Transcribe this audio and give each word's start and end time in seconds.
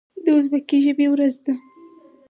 د 0.23 0.25
ازبکي 0.37 0.77
ژبې 0.85 1.07
ورځ 1.13 1.35
ده. 1.45 1.53